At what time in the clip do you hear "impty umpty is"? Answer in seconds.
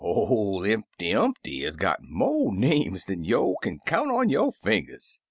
0.63-1.77